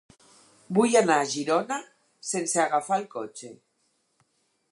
[0.77, 1.77] Vull anar a Girona
[2.31, 3.53] sense agafar el cotxe.